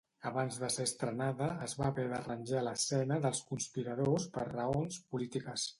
Abans 0.27 0.55
de 0.61 0.69
ser 0.75 0.85
estrenada, 0.89 1.49
es 1.67 1.75
va 1.81 1.89
haver 1.91 2.07
d'arranjar 2.15 2.65
l'escena 2.69 3.21
dels 3.27 3.45
conspiradors 3.53 4.29
per 4.39 4.49
raons 4.53 5.03
polítiques. 5.15 5.67